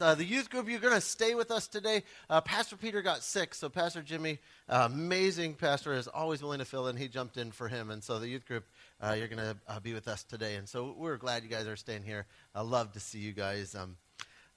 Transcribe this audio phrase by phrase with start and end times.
[0.00, 2.02] Uh, the youth group, you're going to stay with us today.
[2.28, 4.38] Uh, pastor Peter got sick, so Pastor Jimmy,
[4.68, 6.96] uh, amazing pastor, is always willing to fill in.
[6.96, 8.64] He jumped in for him, and so the youth group,
[9.00, 10.56] uh, you're going to uh, be with us today.
[10.56, 12.26] And so we're glad you guys are staying here.
[12.54, 13.74] I love to see you guys.
[13.74, 13.96] Um,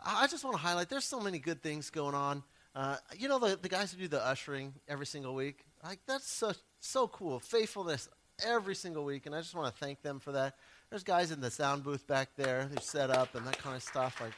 [0.04, 2.44] I just want to highlight there's so many good things going on.
[2.76, 6.29] Uh, you know, the, the guys who do the ushering every single week, like that's
[6.29, 6.51] so,
[6.81, 7.40] so cool.
[7.40, 8.10] Faithfulness
[8.46, 10.56] every single week, and I just want to thank them for that.
[10.90, 13.83] There's guys in the sound booth back there, they're set up and that kind of
[13.83, 14.19] stuff.
[14.21, 14.33] Like,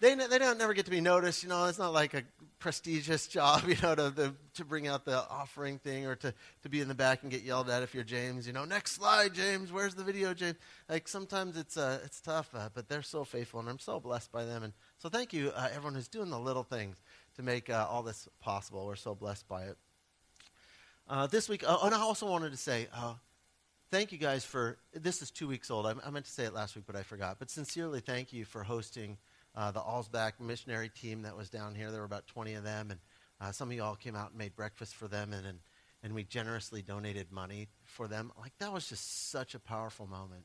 [0.00, 1.42] they, they don't never get to be noticed.
[1.42, 2.22] You know, it's not like a
[2.58, 6.68] prestigious job, you know, to, to, to bring out the offering thing or to, to
[6.68, 8.46] be in the back and get yelled at if you're James.
[8.46, 9.72] You know, next slide, James.
[9.72, 10.56] Where's the video, James?
[10.88, 14.32] Like sometimes it's uh, it's tough, uh, but they're so faithful, and I'm so blessed
[14.32, 14.62] by them.
[14.62, 17.00] And so thank you, uh, everyone who's doing the little things
[17.36, 18.86] to make uh, all this possible.
[18.86, 19.76] We're so blessed by it.
[21.08, 22.88] Uh, this week, uh, and I also wanted to say
[23.92, 25.86] thank you guys for this is two weeks old.
[25.86, 27.38] I, I, meant to say it last week, but I forgot.
[27.38, 29.16] But sincerely, thank you for hosting
[29.56, 31.90] uh, the Allsback missionary team that was down here.
[31.90, 33.00] There were about 20 of them, and
[33.40, 35.58] uh, some of you all came out and made breakfast for them, and, and,
[36.02, 38.32] and we generously donated money for them.
[38.38, 40.44] Like, that was just such a powerful moment.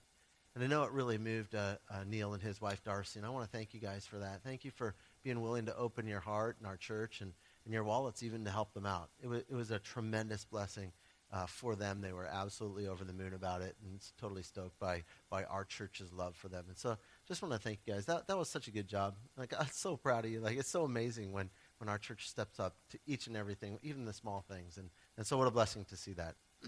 [0.54, 3.30] And I know it really moved uh, uh Neil and his wife Darcy, and I
[3.30, 4.42] want to thank you guys for that.
[4.44, 7.32] Thank you for being willing to open your heart and our church and,
[7.66, 9.10] and your wallets even to help them out.
[9.24, 10.92] It was, it was a tremendous blessing
[11.32, 12.02] uh, for them.
[12.02, 16.12] They were absolutely over the moon about it and totally stoked by, by our church's
[16.12, 16.66] love for them.
[16.68, 16.98] And so
[17.32, 18.06] just want to thank you guys.
[18.08, 19.16] That, that was such a good job.
[19.38, 20.42] Like, I'm so proud of you.
[20.42, 24.04] Like, it's so amazing when, when our church steps up to each and everything, even
[24.04, 24.78] the small things.
[24.78, 26.36] And, and so what a blessing to see that.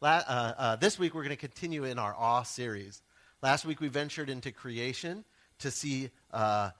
[0.00, 3.02] La- uh, uh, this week, we're going to continue in our awe series.
[3.40, 5.24] Last week, we ventured into creation
[5.60, 6.70] to see uh,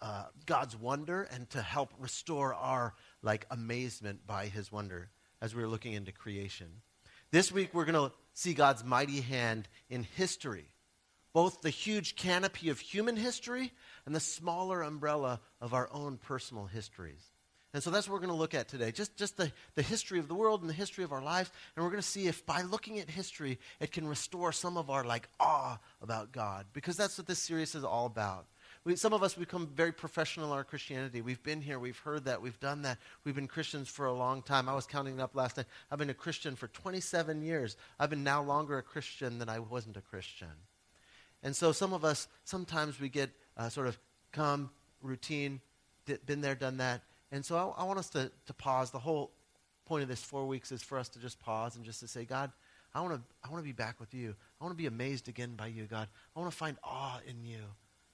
[0.00, 5.10] uh, God's wonder and to help restore our like amazement by his wonder
[5.42, 6.68] as we were looking into creation.
[7.32, 10.68] This week, we're going to see God's mighty hand in history,
[11.32, 13.72] both the huge canopy of human history
[14.06, 17.32] and the smaller umbrella of our own personal histories.
[17.72, 18.90] And so that's what we're going to look at today.
[18.90, 21.52] Just, just the, the history of the world and the history of our lives.
[21.76, 24.90] And we're going to see if by looking at history, it can restore some of
[24.90, 26.66] our like awe about God.
[26.72, 28.46] Because that's what this series is all about.
[28.84, 31.20] We, some of us become very professional in our Christianity.
[31.20, 32.98] We've been here, we've heard that, we've done that.
[33.24, 34.68] We've been Christians for a long time.
[34.68, 35.66] I was counting it up last night.
[35.90, 37.76] I've been a Christian for 27 years.
[38.00, 40.48] I've been now longer a Christian than I wasn't a Christian.
[41.42, 43.98] And so some of us, sometimes we get uh, sort of
[44.32, 44.70] come,
[45.02, 45.60] routine,
[46.06, 47.02] d- been there, done that.
[47.32, 48.90] And so I, I want us to, to pause.
[48.90, 49.30] The whole
[49.86, 52.24] point of this four weeks is for us to just pause and just to say,
[52.24, 52.52] God,
[52.94, 54.34] I want to I want to be back with you.
[54.60, 56.08] I want to be amazed again by you, God.
[56.34, 57.60] I want to find awe in you.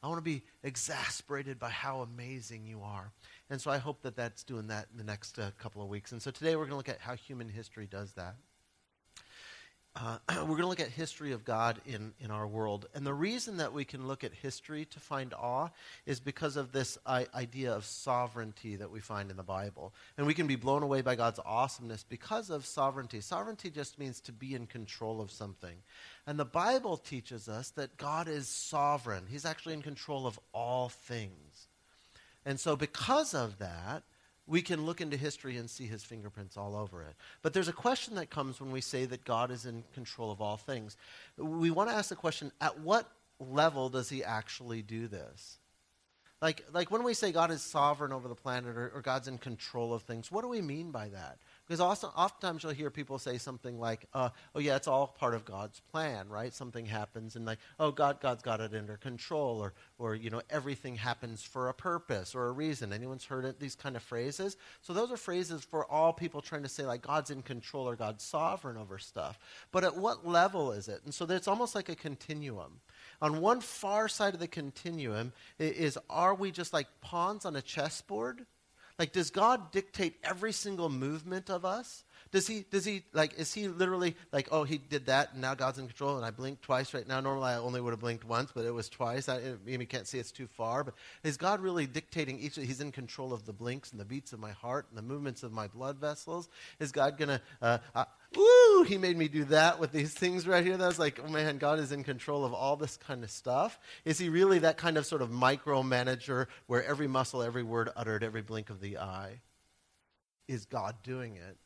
[0.03, 3.11] I want to be exasperated by how amazing you are.
[3.51, 6.13] And so I hope that that's doing that in the next uh, couple of weeks.
[6.13, 8.37] And so today we're going to look at how human history does that.
[9.99, 12.87] Uh, we're going to look at history of God in, in our world.
[12.95, 15.71] And the reason that we can look at history to find awe
[16.05, 19.95] is because of this I- idea of sovereignty that we find in the Bible.
[20.19, 23.23] And we can be blown away by God's awesomeness because of sovereignty.
[23.23, 25.77] Sovereignty just means to be in control of something.
[26.27, 30.91] And the Bible teaches us that God is sovereign, He's actually in control of all
[30.91, 31.69] things.
[32.45, 34.03] And so, because of that,
[34.47, 37.15] we can look into history and see his fingerprints all over it.
[37.43, 40.41] But there's a question that comes when we say that God is in control of
[40.41, 40.97] all things.
[41.37, 45.59] We want to ask the question at what level does he actually do this?
[46.41, 49.39] Like, like when we say God is sovereign over the planet or, or God's in
[49.39, 51.39] control of things, what do we mean by that?
[51.67, 55.35] Because also, oftentimes you'll hear people say something like, uh, "Oh yeah, it's all part
[55.35, 56.55] of God's plan, right?
[56.55, 60.43] Something happens, and like, oh God, God's got it under control, or, or you know,
[60.49, 64.57] everything happens for a purpose or a reason." Anyone's heard it, these kind of phrases?
[64.83, 67.97] So those are phrases for all people trying to say like God's in control or
[67.97, 69.39] God's sovereign over stuff.
[69.73, 71.01] But at what level is it?
[71.05, 72.81] And so it's almost like a continuum.
[73.21, 77.63] On one far side of the continuum is, are we just like pawns on a
[77.63, 78.47] chessboard?
[78.99, 82.05] Like, does God dictate every single movement of us?
[82.37, 85.55] Does he, does he, like, is he literally like, oh, he did that and now
[85.55, 87.19] God's in control and I blinked twice right now?
[87.19, 89.27] Normally I only would have blinked once, but it was twice.
[89.31, 90.93] I maybe can't see it's too far, but
[91.25, 94.39] is God really dictating each, he's in control of the blinks and the beats of
[94.39, 96.51] my heart and the movements of my blood vessels?
[96.79, 98.05] Is God going to, uh,
[98.37, 100.77] Woo, he made me do that with these things right here.
[100.77, 103.79] That was like, oh man, God is in control of all this kind of stuff.
[104.05, 108.23] Is he really that kind of sort of micromanager where every muscle, every word uttered,
[108.23, 109.41] every blink of the eye?
[110.49, 111.57] Is God doing it?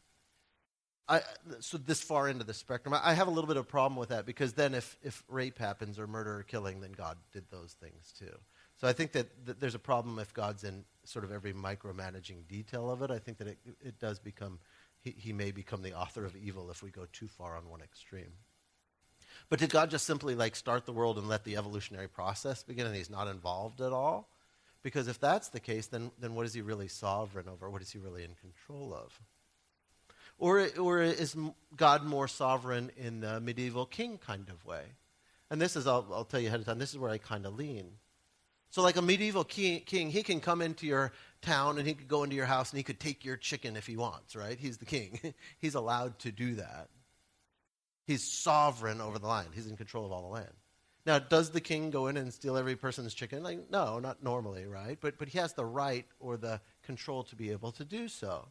[1.11, 1.23] I,
[1.59, 4.11] so this far into the spectrum, I have a little bit of a problem with
[4.11, 7.75] that because then if, if rape happens or murder or killing, then God did those
[7.81, 8.33] things too.
[8.81, 12.47] So I think that, that there's a problem if God's in sort of every micromanaging
[12.49, 13.11] detail of it.
[13.11, 14.61] I think that it, it does become
[15.01, 17.81] he, he may become the author of evil if we go too far on one
[17.81, 18.33] extreme.
[19.49, 22.87] But did God just simply like start the world and let the evolutionary process begin
[22.87, 24.29] and he's not involved at all?
[24.83, 27.69] Because if that's the case, then, then what is he really sovereign over?
[27.69, 29.19] What is he really in control of?
[30.41, 31.37] Or, or is
[31.77, 34.85] God more sovereign in the medieval king kind of way?
[35.51, 37.45] And this is, I'll, I'll tell you ahead of time, this is where I kind
[37.45, 37.93] of lean.
[38.71, 42.09] So, like a medieval king, king, he can come into your town and he could
[42.09, 44.59] go into your house and he could take your chicken if he wants, right?
[44.59, 45.21] He's the king.
[45.59, 46.89] He's allowed to do that.
[48.07, 50.53] He's sovereign over the land, he's in control of all the land.
[51.05, 53.43] Now, does the king go in and steal every person's chicken?
[53.43, 54.99] Like, no, not normally, right?
[55.01, 58.49] But, but he has the right or the control to be able to do so.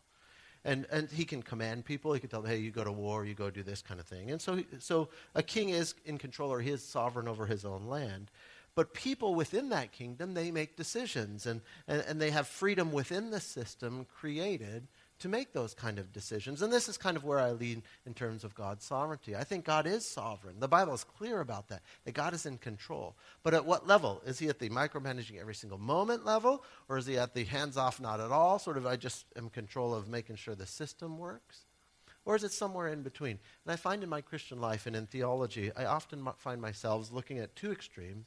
[0.65, 2.13] And, and he can command people.
[2.13, 4.05] He can tell them, hey, you go to war, you go do this kind of
[4.05, 4.31] thing.
[4.31, 7.87] And so, so a king is in control or he is sovereign over his own
[7.87, 8.29] land.
[8.75, 13.31] But people within that kingdom, they make decisions and, and, and they have freedom within
[13.31, 14.87] the system created
[15.19, 16.61] to make those kind of decisions.
[16.61, 19.35] And this is kind of where I lean in terms of God's sovereignty.
[19.35, 20.59] I think God is sovereign.
[20.59, 23.15] The Bible is clear about that, that God is in control.
[23.43, 24.21] But at what level?
[24.25, 26.63] Is he at the micromanaging every single moment level?
[26.87, 28.59] Or is he at the hands off, not at all?
[28.59, 31.65] Sort of, I just am control of making sure the system works?
[32.25, 33.39] Or is it somewhere in between?
[33.65, 37.39] And I find in my Christian life and in theology, I often find myself looking
[37.39, 38.25] at two extremes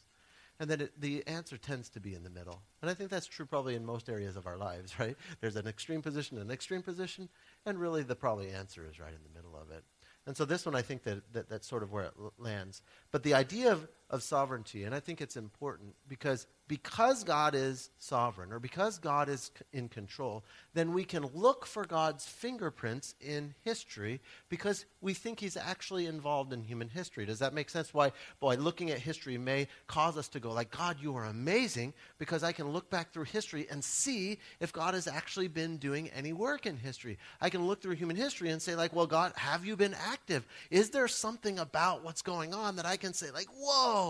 [0.60, 2.62] and then the answer tends to be in the middle.
[2.81, 5.16] And I think that's true probably in most areas of our lives, right?
[5.40, 7.28] There's an extreme position, an extreme position,
[7.66, 9.84] and really the probably answer is right in the middle of it.
[10.26, 12.82] And so this one, I think that, that that's sort of where it lands.
[13.10, 17.91] But the idea of, of sovereignty, and I think it's important because because God is
[17.99, 20.43] sovereign or because God is in control,
[20.73, 26.50] then we can look for God's fingerprints in history because we think he's actually involved
[26.50, 27.26] in human history.
[27.26, 27.93] Does that make sense?
[27.93, 31.93] Why, boy, looking at history may cause us to go like, God, you are amazing
[32.19, 36.09] because I can look back through history and see if God has actually been doing
[36.17, 37.19] any work in history.
[37.43, 40.47] I can look through human history and say like, well, God, have you been active?
[40.70, 44.01] Is there something about what's going on that I can say like, whoa,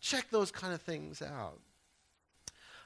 [0.00, 1.60] check those kind of things out?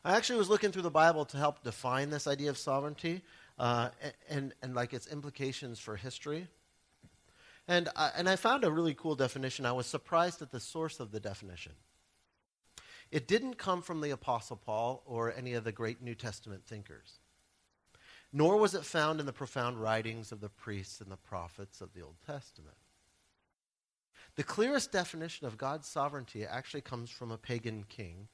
[0.04, 3.22] I actually was looking through the Bible to help define this idea of sovereignty
[3.58, 6.46] uh, and, and, and, like its implications for history.
[7.68, 9.66] And I, and I found a really cool definition.
[9.66, 11.72] I was surprised at the source of the definition.
[13.10, 17.18] It didn't come from the Apostle Paul or any of the great New Testament thinkers,
[18.32, 21.92] nor was it found in the profound writings of the priests and the prophets of
[21.92, 22.76] the Old Testament.
[24.36, 28.28] The clearest definition of God's sovereignty actually comes from a pagan king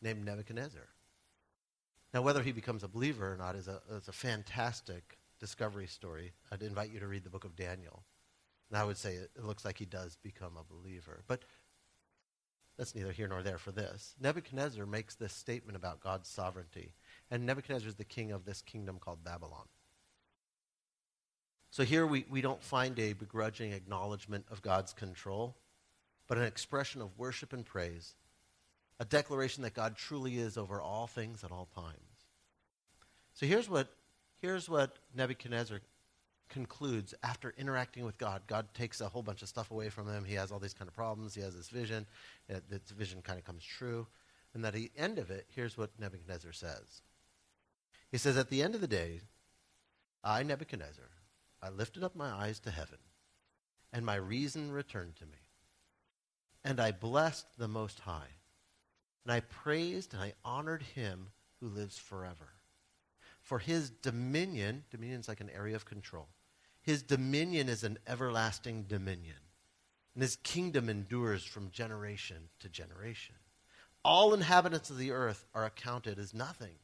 [0.00, 0.88] named Nebuchadnezzar.
[2.12, 6.32] Now, whether he becomes a believer or not is a, is a fantastic discovery story.
[6.50, 8.02] I'd invite you to read the book of Daniel.
[8.70, 11.22] And I would say it, it looks like he does become a believer.
[11.26, 11.42] But
[12.76, 14.14] that's neither here nor there for this.
[14.20, 16.94] Nebuchadnezzar makes this statement about God's sovereignty.
[17.30, 19.66] And Nebuchadnezzar is the king of this kingdom called Babylon.
[21.72, 25.56] So here we, we don't find a begrudging acknowledgement of God's control,
[26.28, 28.14] but an expression of worship and praise
[29.00, 31.96] a declaration that God truly is over all things at all times.
[33.32, 33.88] So here's what,
[34.42, 35.80] here's what Nebuchadnezzar
[36.50, 38.42] concludes after interacting with God.
[38.46, 40.24] God takes a whole bunch of stuff away from him.
[40.24, 41.34] He has all these kind of problems.
[41.34, 42.04] He has this vision.
[42.48, 44.06] Uh, this vision kind of comes true.
[44.52, 47.00] And at the end of it, here's what Nebuchadnezzar says.
[48.10, 49.22] He says, At the end of the day,
[50.22, 51.08] I, Nebuchadnezzar,
[51.62, 52.98] I lifted up my eyes to heaven,
[53.92, 55.38] and my reason returned to me.
[56.64, 58.36] And I blessed the Most High
[59.24, 61.28] and I praised and I honored him
[61.60, 62.48] who lives forever.
[63.40, 66.28] For his dominion, dominion is like an area of control.
[66.80, 69.36] His dominion is an everlasting dominion.
[70.14, 73.36] And his kingdom endures from generation to generation.
[74.04, 76.74] All inhabitants of the earth are accounted as nothing.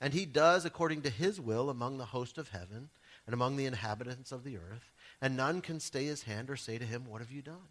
[0.00, 2.90] And he does according to his will among the host of heaven
[3.26, 4.92] and among the inhabitants of the earth.
[5.20, 7.68] And none can stay his hand or say to him, What have you done?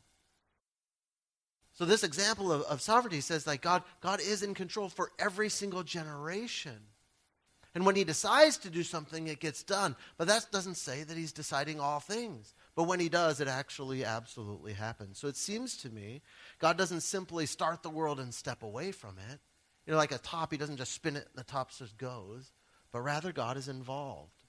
[1.73, 5.49] So this example of, of sovereignty says like God, God is in control for every
[5.49, 6.77] single generation.
[7.75, 9.95] And when he decides to do something, it gets done.
[10.17, 12.53] But that doesn't say that he's deciding all things.
[12.75, 15.17] But when he does, it actually absolutely happens.
[15.17, 16.21] So it seems to me
[16.59, 19.39] God doesn't simply start the world and step away from it.
[19.87, 22.51] You know, like a top, he doesn't just spin it and the top just goes.
[22.91, 24.42] But rather, God is involved.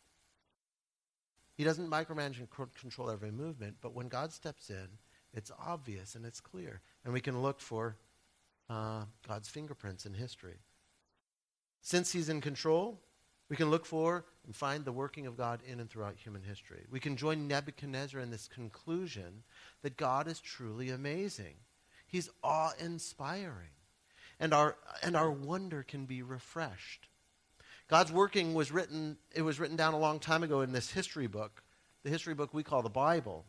[1.55, 4.89] He doesn't micromanage and control every movement, but when God steps in,
[5.33, 6.81] it's obvious and it's clear.
[7.05, 7.97] And we can look for
[8.69, 10.57] uh, God's fingerprints in history.
[11.81, 13.01] Since He's in control,
[13.49, 16.85] we can look for and find the working of God in and throughout human history.
[16.91, 19.43] We can join Nebuchadnezzar in this conclusion
[19.83, 21.55] that God is truly amazing.
[22.07, 23.71] He's awe inspiring.
[24.41, 27.09] And our, and our wonder can be refreshed.
[27.89, 31.27] God's working was written, it was written down a long time ago in this history
[31.27, 31.63] book,
[32.03, 33.45] the history book we call the Bible.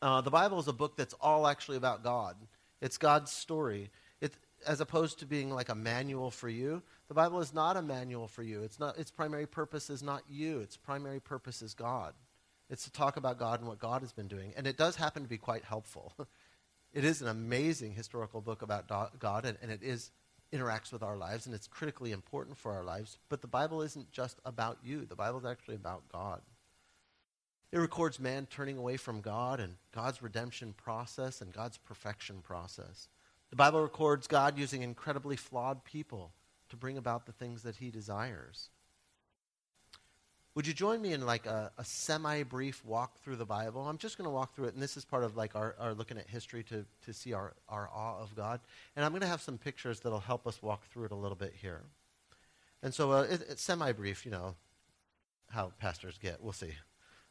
[0.00, 2.36] Uh, the Bible is a book that's all actually about God.
[2.80, 3.90] It's God's story.
[4.20, 4.34] It,
[4.66, 8.28] as opposed to being like a manual for you, the Bible is not a manual
[8.28, 8.62] for you.
[8.62, 12.14] It's not, its primary purpose is not you, its primary purpose is God.
[12.70, 14.52] It's to talk about God and what God has been doing.
[14.56, 16.12] And it does happen to be quite helpful.
[16.92, 18.86] it is an amazing historical book about
[19.18, 20.10] God, and, and it is
[20.52, 23.18] interacts with our lives, and it's critically important for our lives.
[23.28, 26.40] But the Bible isn't just about you, the Bible is actually about God.
[27.70, 33.08] It records man turning away from God and God's redemption process and God's perfection process.
[33.50, 36.32] The Bible records God using incredibly flawed people
[36.70, 38.70] to bring about the things that he desires.
[40.58, 43.88] Would you join me in like a, a semi-brief walk through the Bible?
[43.88, 45.94] I'm just going to walk through it, and this is part of like our, our
[45.94, 48.58] looking at history to, to see our, our awe of God.
[48.96, 51.36] And I'm going to have some pictures that'll help us walk through it a little
[51.36, 51.82] bit here.
[52.82, 54.56] And so uh, it, it's semi-brief, you know,
[55.48, 56.42] how pastors get.
[56.42, 56.72] We'll see.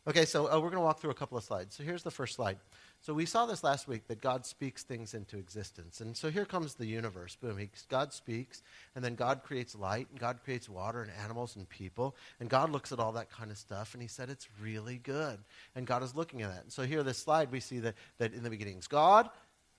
[0.08, 1.76] Okay, so uh, we're going to walk through a couple of slides.
[1.76, 2.60] So here's the first slide.
[3.02, 6.02] So we saw this last week that God speaks things into existence.
[6.02, 7.36] And so here comes the universe.
[7.36, 7.58] Boom.
[7.58, 8.64] He, God speaks,
[8.96, 12.16] and then God creates light, and God creates water, and animals, and people.
[12.40, 15.40] And God looks at all that kind of stuff, and He said it's really good.
[15.76, 16.64] And God is looking at that.
[16.64, 19.30] And so here, this slide, we see that, that in the beginning is God,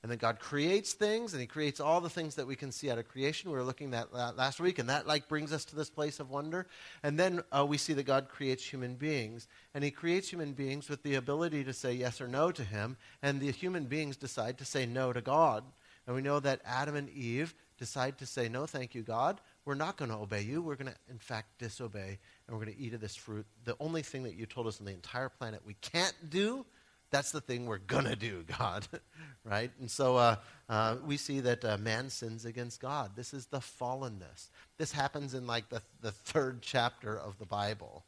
[0.02, 2.90] and then God creates things, and He creates all the things that we can see
[2.90, 3.50] out of creation.
[3.50, 6.20] We were looking at that last week, and that like brings us to this place
[6.20, 6.66] of wonder.
[7.02, 10.88] And then uh, we see that God creates human beings, and He creates human beings
[10.88, 14.58] with the ability to say yes or no to Him, and the human beings decide
[14.58, 15.64] to say no to God.
[16.06, 19.40] And we know that Adam and Eve decide to say, No, thank you, God.
[19.64, 20.62] We're not going to obey you.
[20.62, 23.44] We're going to, in fact, disobey, and we're going to eat of this fruit.
[23.64, 26.64] The only thing that you told us on the entire planet we can't do
[27.10, 28.86] that's the thing we're going to do, God.
[29.44, 29.70] right?
[29.80, 30.36] And so uh,
[30.68, 33.12] uh, we see that uh, man sins against God.
[33.16, 34.50] This is the fallenness.
[34.76, 38.04] This happens in like the, the third chapter of the Bible.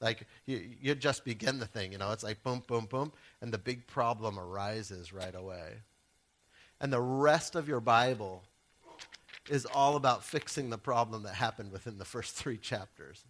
[0.00, 3.52] Like you, you just begin the thing, you know, it's like boom, boom, boom, and
[3.52, 5.74] the big problem arises right away.
[6.80, 8.42] And the rest of your Bible
[9.48, 13.24] is all about fixing the problem that happened within the first three chapters.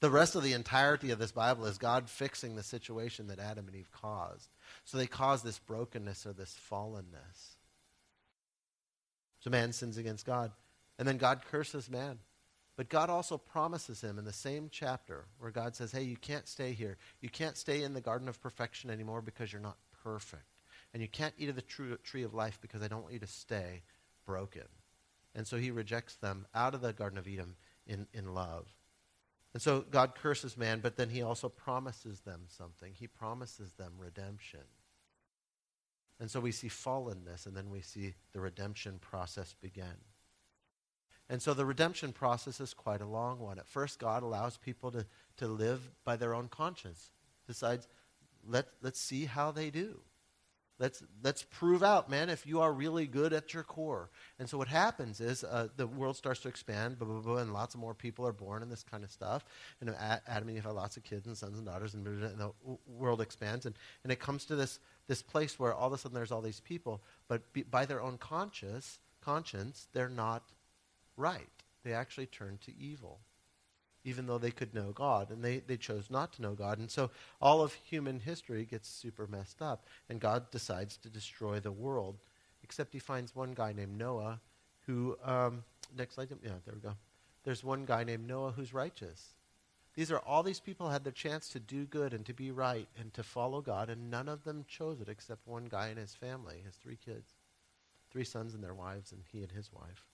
[0.00, 3.66] The rest of the entirety of this Bible is God fixing the situation that Adam
[3.66, 4.48] and Eve caused.
[4.84, 7.56] So they caused this brokenness or this fallenness.
[9.40, 10.52] So man sins against God.
[10.98, 12.18] And then God curses man.
[12.76, 16.46] But God also promises him in the same chapter where God says, hey, you can't
[16.46, 16.96] stay here.
[17.20, 20.44] You can't stay in the garden of perfection anymore because you're not perfect.
[20.94, 23.26] And you can't eat of the tree of life because I don't want you to
[23.26, 23.82] stay
[24.26, 24.62] broken.
[25.34, 28.66] And so he rejects them out of the Garden of Eden in, in love.
[29.54, 32.92] And so God curses man, but then he also promises them something.
[32.94, 34.60] He promises them redemption.
[36.20, 39.96] And so we see fallenness, and then we see the redemption process begin.
[41.30, 43.58] And so the redemption process is quite a long one.
[43.58, 47.10] At first, God allows people to, to live by their own conscience,
[47.46, 47.86] decides,
[48.46, 50.00] let, let's see how they do.
[50.78, 54.10] Let's, let's prove out, man, if you are really good at your core.
[54.38, 57.52] And so what happens is uh, the world starts to expand, blah, blah, blah, and
[57.52, 59.44] lots of more people are born and this kind of stuff.
[59.80, 62.52] And Adam and Eve have lots of kids and sons and daughters, and, the
[62.86, 63.66] world expands.
[63.66, 66.42] And, and it comes to this, this place where all of a sudden there's all
[66.42, 70.44] these people, but be, by their own conscience, conscience, they're not
[71.16, 71.48] right.
[71.82, 73.18] They actually turn to evil
[74.04, 75.30] even though they could know God.
[75.30, 76.78] And they, they chose not to know God.
[76.78, 79.86] And so all of human history gets super messed up.
[80.08, 82.16] And God decides to destroy the world.
[82.62, 84.40] Except he finds one guy named Noah
[84.86, 85.64] who, um,
[85.96, 86.94] next slide, yeah, there we go.
[87.44, 89.34] There's one guy named Noah who's righteous.
[89.94, 92.88] These are all these people had their chance to do good and to be right
[92.98, 96.14] and to follow God, and none of them chose it except one guy and his
[96.14, 97.32] family, his three kids,
[98.10, 100.04] three sons and their wives, and he and his wife.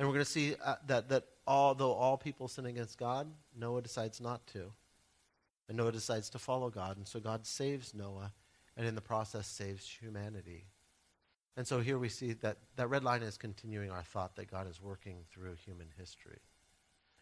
[0.00, 3.82] And we're going to see uh, that, that although all people sin against God, Noah
[3.82, 4.72] decides not to.
[5.68, 6.96] And Noah decides to follow God.
[6.96, 8.32] And so God saves Noah,
[8.78, 10.64] and in the process saves humanity.
[11.54, 14.66] And so here we see that that red line is continuing our thought that God
[14.70, 16.38] is working through human history.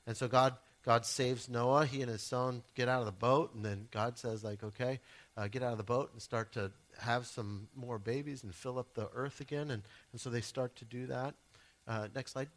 [0.06, 0.54] And so God,
[0.84, 1.84] God saves Noah.
[1.84, 5.00] He and his son get out of the boat, and then God says, like, okay,
[5.36, 6.70] uh, get out of the boat and start to
[7.00, 9.72] have some more babies and fill up the earth again.
[9.72, 9.82] And,
[10.12, 11.34] and so they start to do that.
[11.88, 12.48] Uh, next slide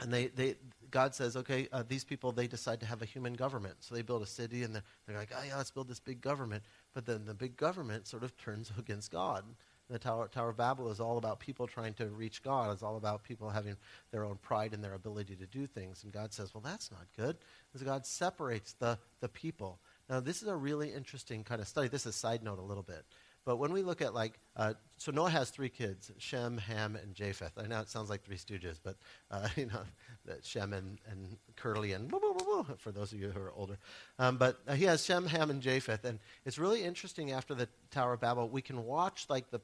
[0.00, 0.56] and they, they
[0.90, 3.76] god says okay uh, these people they decide to have a human government.
[3.80, 6.20] So they build a city and they're, they're like oh yeah let's build this big
[6.20, 6.62] government.
[6.94, 9.44] But then the big government sort of turns against god.
[9.88, 12.72] The tower, tower of babel is all about people trying to reach god.
[12.72, 13.76] It's all about people having
[14.10, 16.02] their own pride in their ability to do things.
[16.02, 17.36] And god says well that's not good.
[17.72, 19.80] Because god separates the, the people.
[20.10, 21.88] Now this is a really interesting kind of study.
[21.88, 23.04] This is a side note a little bit
[23.46, 27.14] but when we look at like, uh, so Noah has three kids, Shem, Ham, and
[27.14, 27.52] Japheth.
[27.56, 28.96] I know it sounds like Three Stooges, but
[29.30, 29.82] uh, you know,
[30.42, 33.78] Shem and, and Curly and blah, blah, blah, for those of you who are older.
[34.18, 37.30] Um, but uh, he has Shem, Ham, and Japheth, and it's really interesting.
[37.30, 39.60] After the Tower of Babel, we can watch like the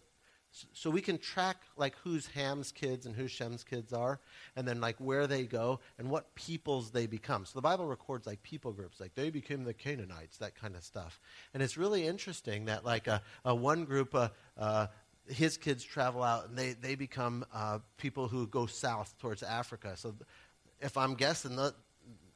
[0.73, 4.21] so we can track like who's Ham's kids and who Shem's kids are,
[4.55, 7.45] and then like where they go and what peoples they become.
[7.47, 10.85] So the Bible records like people groups, like they became the Canaanites, that kind of
[10.85, 11.21] stuff.
[11.55, 14.29] And it's really interesting that like a, a one group, uh,
[14.59, 14.89] uh,
[15.27, 19.97] his kids travel out and they they become uh, people who go south towards Africa.
[19.97, 20.15] So
[20.81, 21.75] if I'm guessing, the,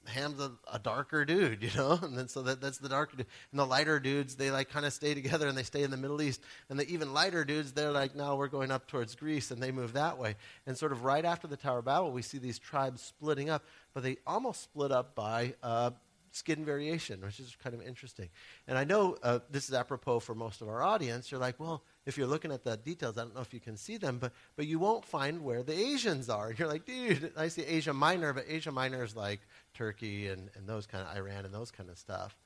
[0.09, 3.27] Ham's a, a, darker dude, you know, and then so that, that's the darker dude.
[3.51, 5.97] And the lighter dudes, they like kind of stay together and they stay in the
[5.97, 6.41] Middle East.
[6.69, 9.73] And the even lighter dudes, they're like, now we're going up towards Greece, and they
[9.73, 10.37] move that way.
[10.67, 13.65] And sort of right after the Tower of Babel, we see these tribes splitting up,
[13.95, 15.91] but they almost split up by uh,
[16.37, 18.29] skin variation, which is kind of interesting.
[18.69, 21.31] And I know uh, this is apropos for most of our audience.
[21.31, 23.77] You're like, well, if you're looking at the details, I don't know if you can
[23.77, 26.53] see them, but, but you won't find where the Asians are.
[26.57, 29.41] You're like, dude, I see Asia Minor, but Asia Minor is like
[29.75, 32.37] Turkey and, and those kind of, Iran and those kind of stuff.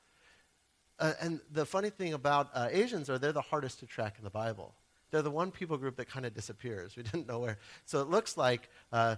[0.97, 4.23] Uh, and the funny thing about uh, Asians are they're the hardest to track in
[4.23, 4.73] the Bible.
[5.11, 6.95] They're the one people group that kind of disappears.
[6.97, 7.57] We didn't know where.
[7.85, 9.17] So it looks like uh,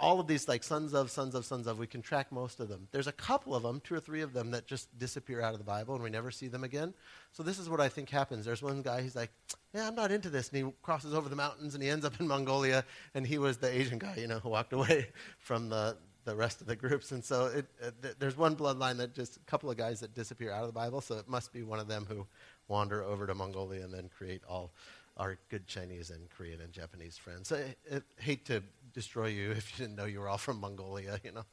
[0.00, 2.68] all of these like sons of sons of sons of we can track most of
[2.68, 2.88] them.
[2.90, 5.58] There's a couple of them two or three of them that just disappear out of
[5.58, 6.94] the bible and we never see them again.
[7.32, 8.46] So this is what i think happens.
[8.46, 9.30] There's one guy he's like
[9.74, 12.18] yeah i'm not into this and he crosses over the mountains and he ends up
[12.18, 15.06] in mongolia and he was the asian guy you know who walked away
[15.38, 17.12] from the the rest of the groups.
[17.12, 20.14] And so it, uh, it, there's one bloodline that just a couple of guys that
[20.14, 22.26] disappear out of the bible so it must be one of them who
[22.68, 24.72] wander over to mongolia and then create all
[25.16, 27.52] our good Chinese and Korean and Japanese friends.
[27.52, 31.20] I, I, hate to destroy you if you didn't know you were all from Mongolia,
[31.24, 31.44] you know.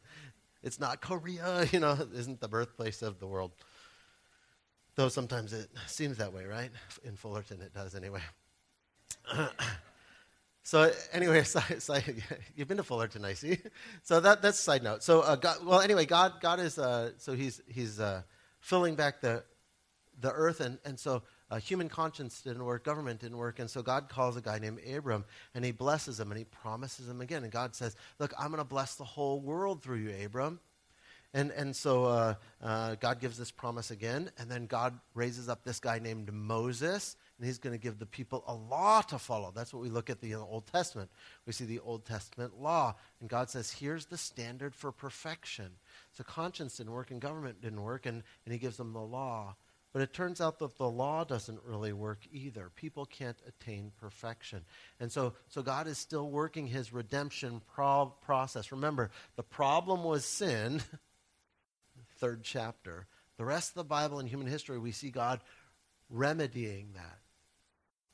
[0.63, 3.51] It's not Korea, you know, isn't the birthplace of the world.
[4.96, 6.72] Though sometimes it seems that way, right?
[7.03, 8.22] In Fullerton it does anyway.
[10.63, 12.24] so anyway, so, side,
[12.56, 13.60] you've been to Fullerton, I see.
[14.03, 15.03] So that, that's side note.
[15.03, 18.24] So uh, God, well, anyway, God, God is, uh, so he's, he's uh,
[18.60, 19.44] filling back the,
[20.20, 23.82] the earth, and, and so uh, human conscience didn't work, government didn't work, and so
[23.82, 25.25] God calls a guy named Abram,
[25.56, 27.44] and he blesses him, and he promises him again.
[27.44, 30.60] And God says, "Look, I'm going to bless the whole world through you, Abram."
[31.34, 35.63] And and so uh, uh, God gives this promise again, and then God raises up
[35.63, 39.52] this guy named Moses, and he's going to give the people a law to follow.
[39.54, 41.10] That's what we look at the Old Testament.
[41.45, 45.72] We see the Old Testament law, and God says, "Here's the standard for perfection."
[46.13, 49.56] So conscience didn't work, and government didn't work, and, and he gives them the law.
[49.93, 52.69] But it turns out that the law doesn't really work either.
[52.76, 54.63] People can't attain perfection.
[55.00, 58.71] And so, so God is still working his redemption pro- process.
[58.71, 60.82] Remember, the problem was sin,
[62.17, 63.08] third chapter.
[63.38, 65.39] The rest of the Bible and human history, we see God
[66.10, 67.19] remedying that,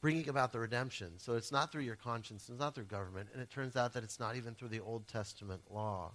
[0.02, 1.14] bringing about the redemption.
[1.18, 4.04] So it's not through your conscience, it's not through government, and it turns out that
[4.04, 6.12] it's not even through the Old Testament law.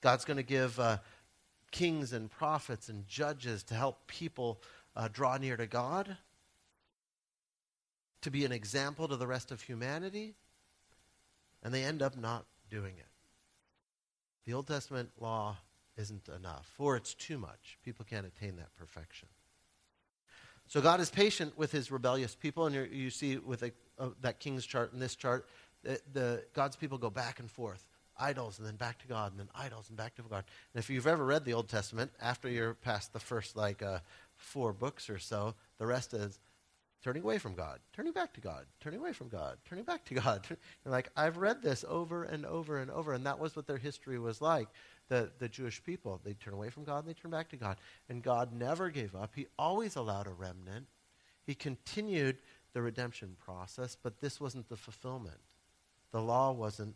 [0.00, 0.98] God's going to give uh,
[1.70, 4.62] kings and prophets and judges to help people
[4.98, 6.16] uh, draw near to God,
[8.22, 10.34] to be an example to the rest of humanity,
[11.62, 13.06] and they end up not doing it.
[14.44, 15.56] The Old Testament law
[15.96, 17.78] isn't enough, or it's too much.
[17.84, 19.28] People can't attain that perfection.
[20.66, 24.40] So God is patient with his rebellious people, and you see with a, uh, that
[24.40, 25.46] king's chart and this chart,
[25.84, 27.86] the, the, God's people go back and forth
[28.18, 30.44] idols and then back to God and then idols and back to God.
[30.74, 34.00] And if you've ever read the Old Testament, after you're past the first like uh,
[34.38, 36.38] four books or so, the rest is
[37.02, 40.14] turning away from God, turning back to God, turning away from God, turning back to
[40.14, 40.46] God.
[40.48, 43.76] You're like, I've read this over and over and over, and that was what their
[43.76, 44.68] history was like.
[45.08, 47.78] The, the Jewish people, they turn away from God and they turn back to God.
[48.08, 49.32] And God never gave up.
[49.34, 50.86] He always allowed a remnant.
[51.46, 52.36] He continued
[52.74, 55.40] the redemption process, but this wasn't the fulfillment.
[56.12, 56.94] The law wasn't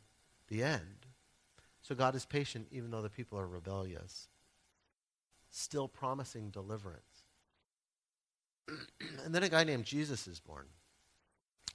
[0.49, 1.07] the end.
[1.81, 4.29] So God is patient even though the people are rebellious,
[5.51, 7.12] still promising deliverance.
[9.25, 10.67] and then a guy named Jesus is born,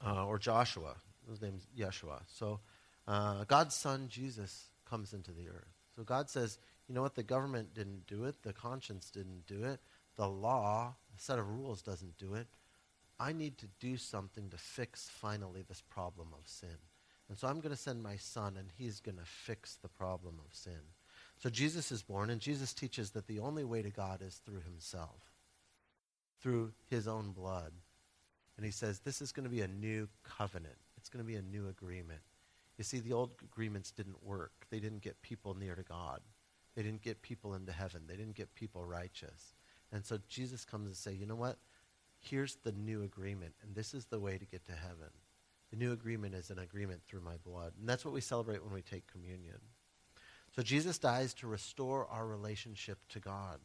[0.05, 0.95] uh, or Joshua.
[1.29, 2.21] His name's Yeshua.
[2.27, 2.59] So
[3.07, 5.73] uh, God's son, Jesus, comes into the earth.
[5.95, 7.15] So God says, you know what?
[7.15, 8.43] The government didn't do it.
[8.43, 9.79] The conscience didn't do it.
[10.15, 12.47] The law, the set of rules doesn't do it.
[13.19, 16.77] I need to do something to fix finally this problem of sin.
[17.29, 20.35] And so I'm going to send my son, and he's going to fix the problem
[20.45, 20.79] of sin.
[21.39, 24.61] So Jesus is born, and Jesus teaches that the only way to God is through
[24.61, 25.19] himself
[26.41, 27.71] through his own blood.
[28.55, 30.77] And he says, This is going to be a new covenant.
[30.97, 32.21] It's going to be a new agreement.
[32.77, 34.51] You see, the old agreements didn't work.
[34.69, 36.21] They didn't get people near to God.
[36.75, 38.01] They didn't get people into heaven.
[38.07, 39.55] They didn't get people righteous.
[39.91, 41.57] And so Jesus comes and say, you know what?
[42.19, 45.09] Here's the new agreement, and this is the way to get to heaven.
[45.71, 47.73] The new agreement is an agreement through my blood.
[47.79, 49.57] And that's what we celebrate when we take communion.
[50.55, 53.59] So Jesus dies to restore our relationship to God.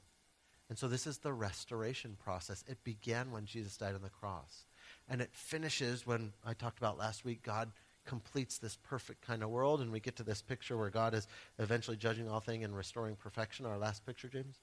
[0.69, 2.65] And so this is the restoration process.
[2.67, 4.65] It began when Jesus died on the cross.
[5.09, 7.73] and it finishes when I talked about last week, God
[8.05, 11.27] completes this perfect kind of world, and we get to this picture where God is
[11.59, 13.67] eventually judging all things and restoring perfection.
[13.67, 14.61] Our last picture, James?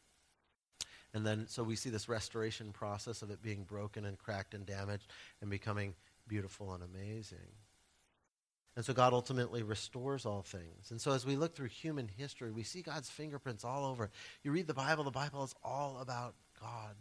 [1.14, 4.66] And then, so we see this restoration process of it being broken and cracked and
[4.66, 5.08] damaged
[5.42, 5.96] and becoming
[6.28, 7.38] beautiful and amazing.
[8.80, 10.90] And so God ultimately restores all things.
[10.90, 14.10] And so as we look through human history, we see God's fingerprints all over.
[14.42, 16.96] You read the Bible, the Bible is all about God.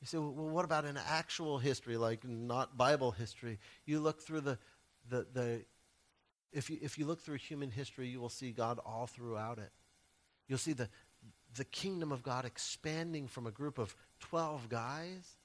[0.00, 3.58] You say, well, what about in actual history, like not Bible history?
[3.84, 4.58] You look through the,
[5.10, 5.64] the, the
[6.50, 9.70] if, you, if you look through human history, you will see God all throughout it.
[10.48, 10.88] You'll see the,
[11.58, 15.36] the kingdom of God expanding from a group of 12 guys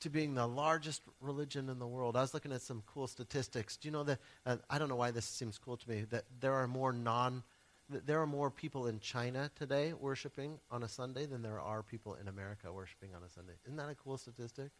[0.00, 2.16] to being the largest religion in the world.
[2.16, 3.76] I was looking at some cool statistics.
[3.76, 4.18] Do you know that?
[4.44, 6.04] Uh, I don't know why this seems cool to me.
[6.10, 7.42] That there are more non,
[7.88, 12.16] there are more people in China today worshiping on a Sunday than there are people
[12.20, 13.54] in America worshiping on a Sunday.
[13.64, 14.70] Isn't that a cool statistic?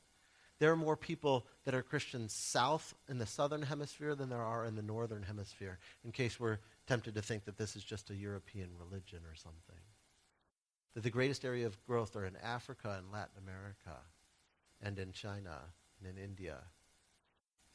[0.59, 4.67] There are more people that are Christians south in the southern hemisphere than there are
[4.67, 5.79] in the northern hemisphere.
[6.05, 9.81] In case we're tempted to think that this is just a European religion or something
[10.95, 14.01] that the greatest area of growth are in Africa and Latin America
[14.83, 15.59] and in China
[15.99, 16.59] and in India.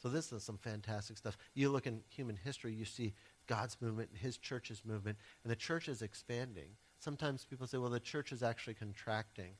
[0.02, 1.38] So this is some fantastic stuff.
[1.54, 3.14] You look in human history, you see
[3.48, 6.70] God's movement his church's movement, and the church is expanding.
[7.00, 9.52] Sometimes people say, well, the church is actually contracting.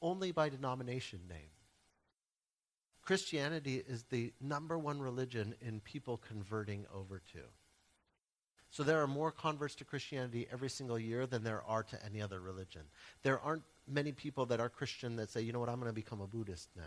[0.00, 1.50] Only by denomination name.
[3.02, 7.40] Christianity is the number one religion in people converting over to.
[8.70, 12.20] So there are more converts to Christianity every single year than there are to any
[12.20, 12.82] other religion.
[13.22, 15.94] There aren't many people that are Christian that say, you know what, I'm going to
[15.94, 16.82] become a Buddhist now.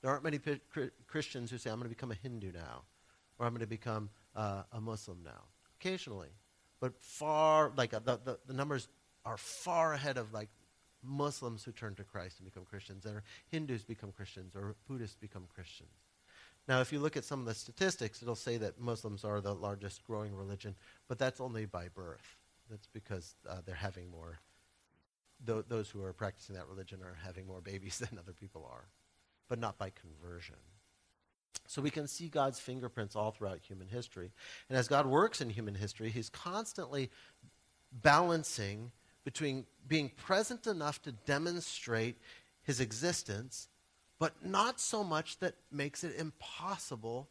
[0.00, 0.60] There aren't many p-
[1.06, 2.82] Christians who say, I'm going to become a Hindu now,
[3.38, 5.44] or I'm going to become uh, a Muslim now.
[5.80, 6.28] Occasionally.
[6.80, 8.88] But far, like uh, the, the, the numbers
[9.24, 10.48] are far ahead of like
[11.02, 15.44] Muslims who turn to Christ and become Christians, or Hindus become Christians, or Buddhists become
[15.54, 15.90] Christians.
[16.68, 19.54] Now, if you look at some of the statistics, it'll say that Muslims are the
[19.54, 20.74] largest growing religion,
[21.08, 22.36] but that's only by birth.
[22.70, 24.38] That's because uh, they're having more,
[25.46, 28.86] th- those who are practicing that religion are having more babies than other people are,
[29.48, 30.56] but not by conversion.
[31.66, 34.30] So we can see God's fingerprints all throughout human history.
[34.68, 37.10] And as God works in human history, he's constantly
[37.92, 38.92] balancing
[39.24, 42.16] between being present enough to demonstrate
[42.62, 43.68] his existence
[44.18, 47.28] but not so much that makes it impossible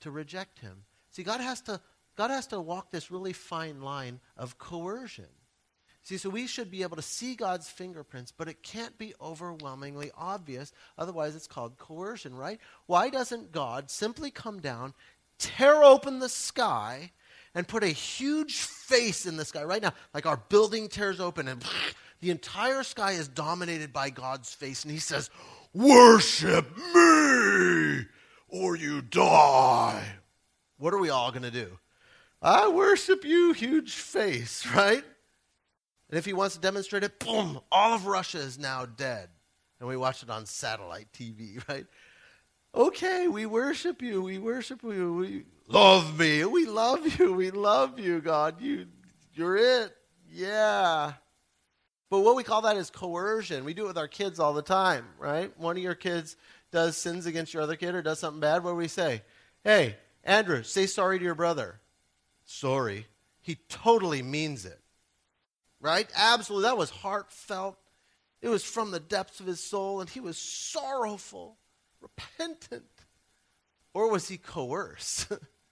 [0.00, 0.84] to reject him.
[1.10, 1.80] See, God has to,
[2.16, 5.28] God has to walk this really fine line of coercion.
[6.06, 10.12] See, so we should be able to see God's fingerprints, but it can't be overwhelmingly
[10.16, 10.70] obvious.
[10.96, 12.60] Otherwise, it's called coercion, right?
[12.86, 14.94] Why doesn't God simply come down,
[15.40, 17.10] tear open the sky,
[17.56, 19.94] and put a huge face in the sky right now?
[20.14, 21.64] Like our building tears open, and
[22.20, 25.28] the entire sky is dominated by God's face, and He says,
[25.74, 28.04] Worship me
[28.46, 30.04] or you die.
[30.78, 31.80] What are we all going to do?
[32.40, 35.02] I worship you, huge face, right?
[36.08, 39.28] And if he wants to demonstrate it, boom, all of Russia is now dead.
[39.80, 41.86] And we watch it on satellite TV, right?
[42.74, 44.22] Okay, we worship you.
[44.22, 45.14] We worship you.
[45.14, 46.44] We love me.
[46.44, 47.32] We love you.
[47.32, 48.60] We love you, God.
[48.60, 48.86] You
[49.32, 49.94] you're it.
[50.30, 51.14] Yeah.
[52.08, 53.64] But what we call that is coercion.
[53.64, 55.56] We do it with our kids all the time, right?
[55.58, 56.36] One of your kids
[56.70, 58.62] does sins against your other kid or does something bad.
[58.62, 59.22] What do we say?
[59.64, 61.80] Hey, Andrew, say sorry to your brother.
[62.44, 63.06] Sorry.
[63.42, 64.80] He totally means it.
[65.86, 66.10] Right?
[66.16, 66.68] Absolutely.
[66.68, 67.78] That was heartfelt.
[68.42, 71.58] It was from the depths of his soul, and he was sorrowful,
[72.00, 72.90] repentant.
[73.94, 75.28] Or was he coerced?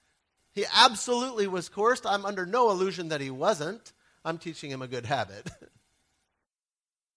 [0.53, 2.07] he absolutely was coerced.
[2.07, 3.93] I'm under no illusion that he wasn't.
[4.25, 5.51] I'm teaching him a good habit.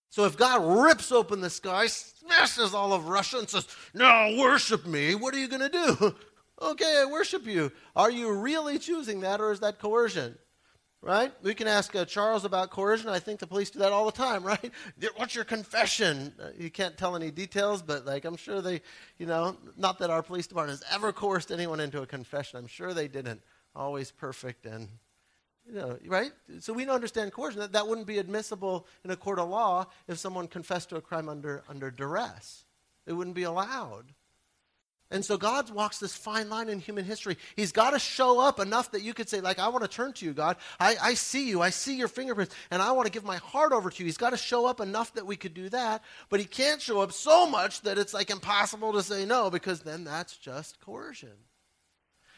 [0.10, 4.88] So if God rips open the sky, smashes all of Russia, and says, Now worship
[4.88, 6.16] me, what are you going to do?
[6.62, 7.72] okay, I worship you.
[7.96, 10.40] Are you really choosing that, or is that coercion?
[11.02, 11.32] Right?
[11.44, 13.08] We can ask uh, Charles about coercion.
[13.10, 14.72] I think the police do that all the time, right?
[15.16, 16.34] What's your confession?
[16.42, 18.82] Uh, you can't tell any details, but like I'm sure they,
[19.18, 22.58] you know, not that our police department has ever coerced anyone into a confession.
[22.58, 23.42] I'm sure they didn't.
[23.76, 24.90] Always perfect and
[25.68, 26.32] you know, right?
[26.60, 27.60] So we don't understand coercion.
[27.60, 31.02] That, that wouldn't be admissible in a court of law if someone confessed to a
[31.02, 32.66] crime under, under duress.
[33.06, 34.14] It wouldn't be allowed.
[35.10, 37.38] And so God walks this fine line in human history.
[37.56, 40.12] He's got to show up enough that you could say, like, I want to turn
[40.14, 40.58] to you, God.
[40.82, 41.62] I, I see you.
[41.62, 44.06] I see your fingerprints, and I want to give my heart over to you.
[44.06, 47.00] He's got to show up enough that we could do that, but he can't show
[47.00, 51.32] up so much that it's like impossible to say no, because then that's just coercion.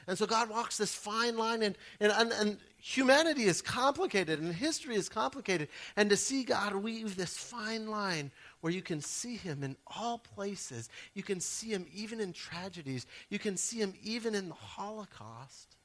[0.10, 4.54] And so God walks this fine line, and, and, and, and, humanity is complicated, and
[4.54, 5.68] history is complicated.
[5.98, 10.18] And to see God weave this fine line where you can see Him in all
[10.18, 14.56] places, you can see Him even in tragedies, you can see Him even in the
[14.56, 15.76] Holocaust.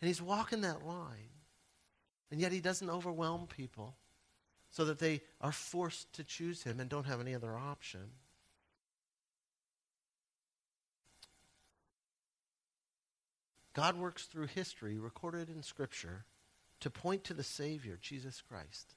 [0.00, 1.30] And He's walking that line.
[2.30, 3.94] And yet He doesn't overwhelm people
[4.70, 8.10] so that they are forced to choose Him and don't have any other option.
[13.72, 16.24] God works through history recorded in Scripture
[16.80, 18.94] to point to the Savior, Jesus Christ.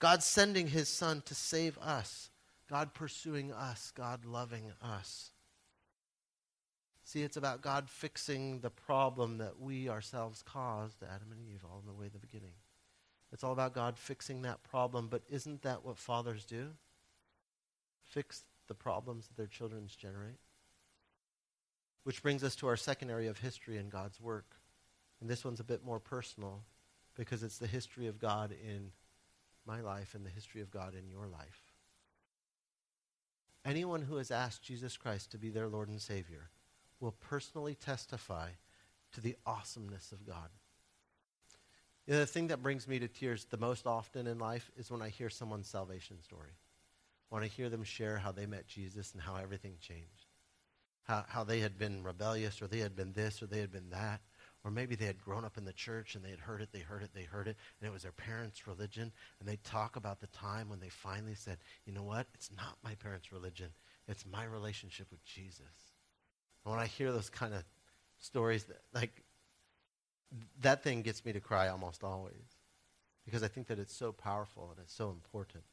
[0.00, 2.30] God sending his Son to save us,
[2.68, 5.30] God pursuing us, God loving us.
[7.04, 11.82] See, it's about God fixing the problem that we ourselves caused, Adam and Eve, all
[11.86, 12.52] the way of the beginning.
[13.32, 16.68] It's all about God fixing that problem, but isn't that what fathers do?
[18.04, 20.38] Fix the problems that their children generate?
[22.04, 24.56] Which brings us to our second area of history in God's work.
[25.20, 26.62] And this one's a bit more personal
[27.16, 28.92] because it's the history of God in
[29.66, 31.62] my life and the history of God in your life.
[33.64, 36.50] Anyone who has asked Jesus Christ to be their Lord and Savior
[36.98, 38.50] will personally testify
[39.12, 40.48] to the awesomeness of God.
[42.06, 44.90] You know, the thing that brings me to tears the most often in life is
[44.90, 46.56] when I hear someone's salvation story.
[47.28, 50.26] When I hear them share how they met Jesus and how everything changed
[51.10, 53.90] how, how they had been rebellious or they had been this or they had been
[53.90, 54.20] that.
[54.64, 56.80] Or maybe they had grown up in the church and they had heard it, they
[56.80, 59.10] heard it, they heard it, and it was their parents' religion.
[59.38, 62.26] And they talk about the time when they finally said, you know what?
[62.34, 63.68] It's not my parents' religion,
[64.06, 65.94] it's my relationship with Jesus.
[66.64, 67.64] And when I hear those kind of
[68.18, 69.22] stories, that, like,
[70.60, 72.56] that thing gets me to cry almost always
[73.24, 75.64] because I think that it's so powerful and it's so important.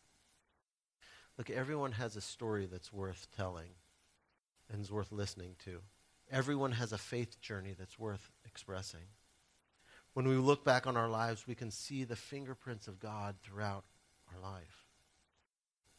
[1.38, 3.70] Look, everyone has a story that's worth telling
[4.72, 5.82] and is worth listening to.
[6.32, 9.06] Everyone has a faith journey that's worth expressing.
[10.16, 13.84] When we look back on our lives, we can see the fingerprints of God throughout
[14.34, 14.88] our life.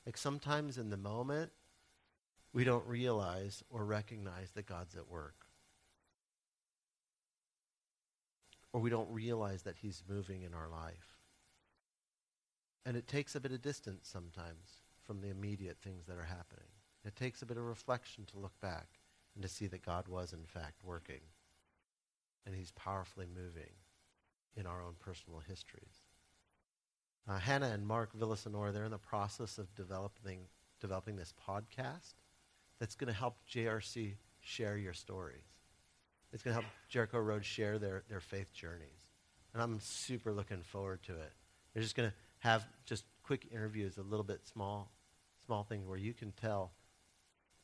[0.05, 1.53] Like sometimes in the moment,
[2.53, 5.47] we don't realize or recognize that God's at work.
[8.73, 11.14] Or we don't realize that He's moving in our life.
[12.85, 16.66] And it takes a bit of distance sometimes from the immediate things that are happening.
[17.05, 18.88] It takes a bit of reflection to look back
[19.37, 21.21] and to see that God was, in fact, working.
[22.46, 23.72] And he's powerfully moving
[24.57, 26.03] in our own personal histories.
[27.29, 30.40] Uh, Hannah and Mark Villasenor, they're in the process of developing,
[30.81, 32.14] developing this podcast
[32.81, 35.44] that's going to help JRC share your stories.
[36.33, 39.09] It's going to help Jericho Road share their, their faith journeys.
[39.53, 41.33] And I'm super looking forward to it.
[41.72, 44.90] They're just going to have just quick interviews, a little bit small,
[45.44, 46.72] small things where you can tell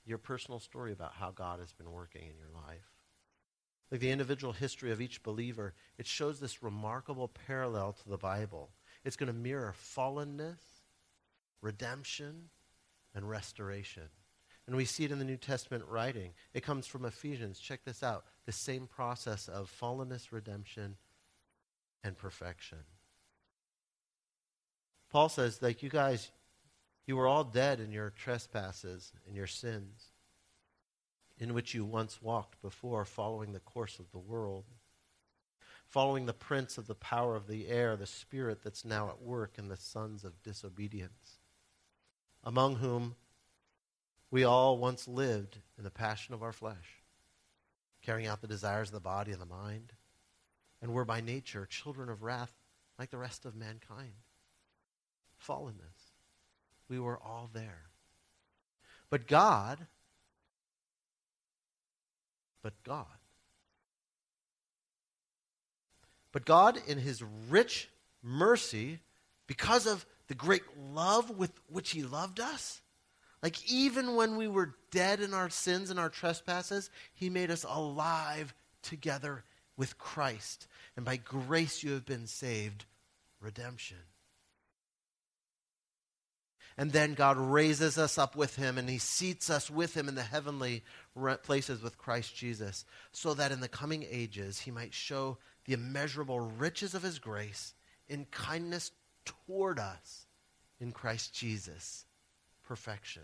[0.04, 2.93] your personal story about how God has been working in your life.
[3.90, 8.70] Like the individual history of each believer, it shows this remarkable parallel to the Bible.
[9.04, 10.58] It's going to mirror fallenness,
[11.60, 12.48] redemption,
[13.14, 14.08] and restoration.
[14.66, 16.30] And we see it in the New Testament writing.
[16.54, 17.58] It comes from Ephesians.
[17.58, 20.96] Check this out the same process of fallenness, redemption,
[22.02, 22.78] and perfection.
[25.10, 26.30] Paul says, like, you guys,
[27.06, 30.10] you were all dead in your trespasses and your sins,
[31.38, 34.64] in which you once walked before, following the course of the world,
[35.86, 39.58] following the prince of the power of the air, the spirit that's now at work
[39.58, 41.38] in the sons of disobedience,
[42.42, 43.16] among whom
[44.30, 47.02] we all once lived in the passion of our flesh,
[48.02, 49.92] carrying out the desires of the body and the mind,
[50.82, 52.52] and were by nature children of wrath
[52.98, 54.12] like the rest of mankind.
[55.46, 56.14] Fallenness
[56.88, 57.90] we were all there.
[59.10, 59.86] But God,
[62.64, 63.06] but God,
[66.32, 67.90] but God, in his rich
[68.22, 69.00] mercy,
[69.46, 72.80] because of the great love with which he loved us,
[73.42, 77.66] like even when we were dead in our sins and our trespasses, he made us
[77.68, 79.44] alive together
[79.76, 80.66] with Christ.
[80.96, 82.86] And by grace you have been saved.
[83.40, 83.98] Redemption.
[86.76, 90.16] And then God raises us up with him and he seats us with him in
[90.16, 90.82] the heavenly
[91.42, 96.40] places with Christ Jesus, so that in the coming ages he might show the immeasurable
[96.40, 97.74] riches of his grace
[98.08, 98.90] in kindness
[99.24, 100.26] toward us
[100.80, 102.04] in Christ Jesus.
[102.66, 103.22] Perfection.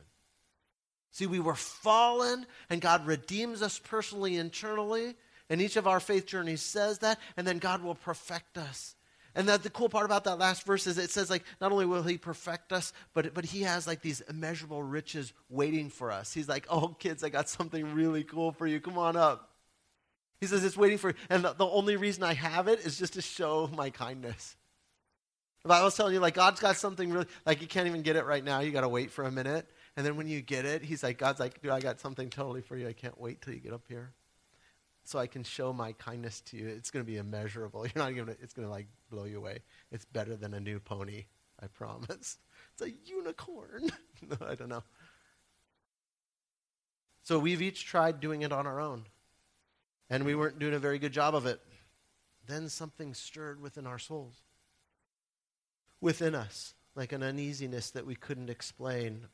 [1.11, 5.17] See, we were fallen, and God redeems us personally, internally.
[5.49, 8.95] And each of our faith journeys says that, and then God will perfect us
[9.35, 11.87] and that the cool part about that last verse is it says like not only
[11.87, 16.33] will he perfect us, but but he has like these immeasurable riches waiting for us.
[16.33, 18.81] He's like, "Oh kids, I got something really cool for you.
[18.81, 19.51] Come on up."
[20.41, 21.17] He says, It's waiting for you.
[21.29, 24.57] And the, the only reason I have it is just to show my kindness.
[25.65, 28.17] If I was telling you, like, God's got something really, like, you can't even get
[28.17, 28.61] it right now.
[28.61, 29.69] You got to wait for a minute.
[29.97, 32.63] And then when you get it, He's like, God's like, dude, I got something totally
[32.63, 32.89] for you.
[32.89, 34.13] I can't wait till you get up here.
[35.11, 36.69] So I can show my kindness to you.
[36.69, 37.85] It's going to be immeasurable.
[37.95, 39.59] You're not going to, it's going to, like, blow you away.
[39.91, 41.25] It's better than a new pony,
[41.61, 42.39] I promise.
[42.75, 43.91] It's a unicorn.
[44.31, 44.85] no, I don't know.
[47.25, 49.07] So we've each tried doing it on our own,
[50.09, 51.61] and we weren't doing a very good job of it.
[52.47, 54.37] Then something stirred within our souls,
[56.01, 59.27] within us, like an uneasiness that we couldn't explain.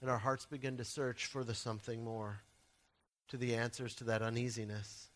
[0.00, 2.40] And our hearts began to search for the something more,
[3.28, 5.08] to the answers to that uneasiness.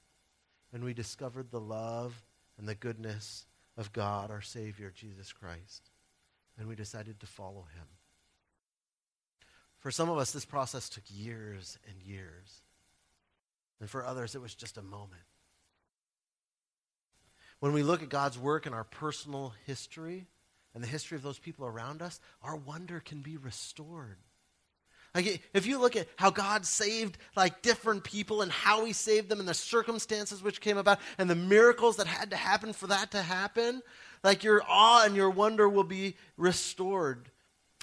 [0.72, 2.22] And we discovered the love
[2.58, 3.46] and the goodness
[3.76, 5.90] of God, our Savior, Jesus Christ.
[6.58, 7.86] And we decided to follow him.
[9.78, 12.62] For some of us, this process took years and years.
[13.80, 15.22] And for others, it was just a moment.
[17.58, 20.26] When we look at God's work in our personal history
[20.74, 24.18] and the history of those people around us, our wonder can be restored.
[25.14, 29.28] Like if you look at how God saved like different people and how he saved
[29.28, 32.86] them and the circumstances which came about and the miracles that had to happen for
[32.86, 33.82] that to happen,
[34.24, 37.28] like your awe and your wonder will be restored.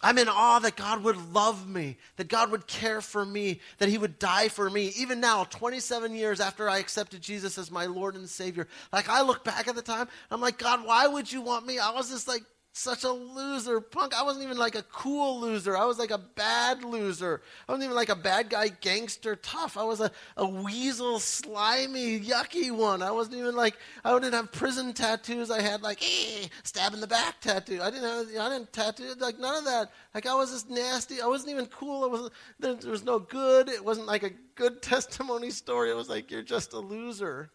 [0.01, 3.89] I'm in awe that God would love me, that God would care for me, that
[3.89, 4.93] He would die for me.
[4.97, 9.21] Even now, 27 years after I accepted Jesus as my Lord and Savior, like I
[9.21, 11.79] look back at the time, I'm like, God, why would you want me?
[11.79, 14.13] I was just like such a loser punk.
[14.17, 15.75] I wasn't even like a cool loser.
[15.75, 17.41] I was like a bad loser.
[17.67, 19.75] I wasn't even like a bad guy, gangster, tough.
[19.75, 23.01] I was a, a weasel, slimy, yucky one.
[23.01, 25.51] I wasn't even like, I didn't have prison tattoos.
[25.51, 27.81] I had like, eh, stab in the back tattoo.
[27.81, 29.91] I didn't have, I didn't tattoo, like none of that.
[30.13, 31.21] Like I was just nasty.
[31.21, 32.05] I wasn't even cool.
[32.05, 33.67] It was, there, there was no good.
[33.67, 35.89] It wasn't like a good testimony story.
[35.89, 37.51] It was like, you're just a loser.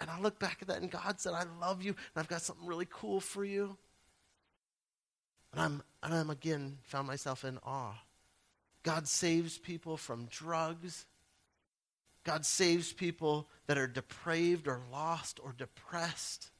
[0.00, 2.42] And I look back at that and God said, I love you and I've got
[2.42, 3.76] something really cool for you.
[5.58, 7.98] And I'm, and I'm again found myself in awe.
[8.84, 11.04] God saves people from drugs.
[12.22, 16.50] God saves people that are depraved or lost or depressed.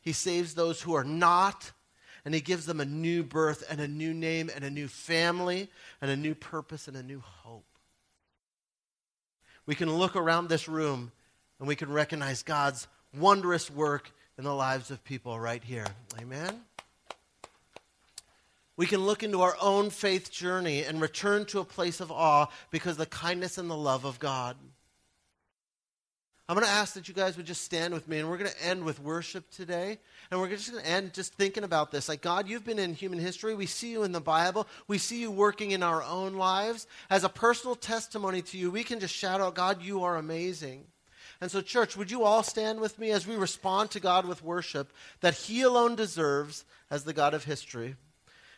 [0.00, 1.72] He saves those who are not,
[2.24, 5.68] and He gives them a new birth and a new name and a new family
[6.00, 7.66] and a new purpose and a new hope.
[9.66, 11.10] We can look around this room
[11.58, 12.86] and we can recognize God's
[13.18, 15.86] wondrous work in the lives of people right here.
[16.20, 16.60] Amen?
[18.80, 22.46] We can look into our own faith journey and return to a place of awe
[22.70, 24.56] because the kindness and the love of God.
[26.48, 28.48] I'm going to ask that you guys would just stand with me, and we're going
[28.50, 29.98] to end with worship today.
[30.30, 32.08] And we're just going to end just thinking about this.
[32.08, 33.54] Like, God, you've been in human history.
[33.54, 34.66] We see you in the Bible.
[34.88, 36.86] We see you working in our own lives.
[37.10, 40.86] As a personal testimony to you, we can just shout out, God, you are amazing.
[41.42, 44.42] And so, church, would you all stand with me as we respond to God with
[44.42, 44.90] worship
[45.20, 47.96] that He alone deserves as the God of history?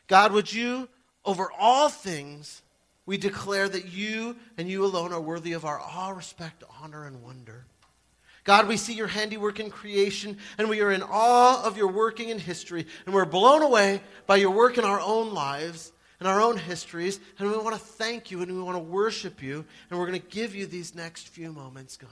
[0.09, 0.89] God, would you,
[1.25, 2.63] over all things,
[3.07, 7.23] we declare that you and you alone are worthy of our awe, respect, honor, and
[7.23, 7.65] wonder.
[8.45, 12.29] God, we see your handiwork in creation, and we are in awe of your working
[12.29, 16.41] in history, and we're blown away by your work in our own lives and our
[16.41, 19.99] own histories, and we want to thank you and we want to worship you, and
[19.99, 22.09] we're going to give you these next few moments, God.